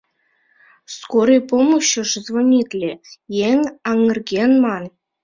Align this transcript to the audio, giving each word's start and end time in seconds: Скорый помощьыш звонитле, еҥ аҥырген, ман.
Скорый 0.95 1.41
помощьыш 1.49 2.09
звонитле, 2.25 2.91
еҥ 3.49 3.59
аҥырген, 3.89 4.51
ман. 4.63 4.83